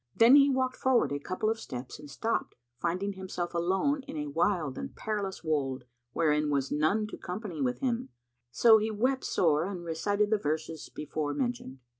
Then 0.15 0.35
he 0.35 0.49
walked 0.49 0.77
forward 0.77 1.11
a 1.11 1.19
couple 1.19 1.47
of 1.47 1.59
steps 1.59 1.99
and 1.99 2.09
stopped 2.09 2.55
finding 2.79 3.13
himself 3.13 3.53
alone 3.53 4.01
in 4.07 4.17
a 4.17 4.31
wild 4.31 4.75
and 4.75 4.95
perilous 4.95 5.43
wold 5.43 5.83
wherein 6.11 6.49
was 6.49 6.71
none 6.71 7.05
to 7.09 7.17
company 7.17 7.61
with 7.61 7.81
him, 7.81 8.09
so 8.49 8.79
he 8.79 8.89
wept 8.89 9.23
sore 9.23 9.63
and 9.65 9.85
recited 9.85 10.31
the 10.31 10.39
verses 10.39 10.89
before 10.89 11.35
mentioned. 11.35 11.81